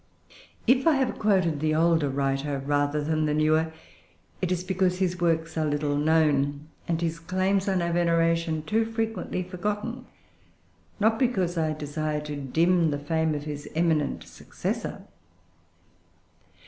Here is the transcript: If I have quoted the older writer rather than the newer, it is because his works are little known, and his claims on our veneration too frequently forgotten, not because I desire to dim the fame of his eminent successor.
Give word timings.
If 0.65 0.87
I 0.87 0.93
have 0.93 1.19
quoted 1.19 1.59
the 1.59 1.75
older 1.75 2.09
writer 2.09 2.57
rather 2.57 3.03
than 3.03 3.25
the 3.27 3.35
newer, 3.35 3.71
it 4.41 4.51
is 4.51 4.63
because 4.63 4.97
his 4.97 5.21
works 5.21 5.59
are 5.59 5.65
little 5.67 5.95
known, 5.95 6.67
and 6.87 6.99
his 6.99 7.19
claims 7.19 7.69
on 7.69 7.83
our 7.83 7.93
veneration 7.93 8.63
too 8.63 8.83
frequently 8.83 9.43
forgotten, 9.43 10.07
not 10.99 11.19
because 11.19 11.55
I 11.55 11.73
desire 11.73 12.21
to 12.21 12.35
dim 12.35 12.89
the 12.89 12.97
fame 12.97 13.35
of 13.35 13.43
his 13.43 13.69
eminent 13.75 14.23
successor. 14.23 15.03